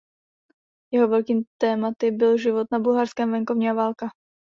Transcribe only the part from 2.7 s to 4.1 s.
na bulharském venkově a válka.